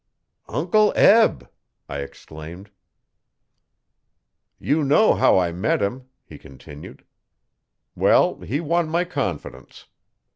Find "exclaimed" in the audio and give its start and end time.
1.99-2.71